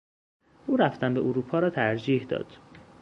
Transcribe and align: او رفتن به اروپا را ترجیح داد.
او 0.67 0.77
رفتن 0.77 1.13
به 1.13 1.19
اروپا 1.19 1.59
را 1.59 1.69
ترجیح 1.69 2.23
داد. 2.25 2.57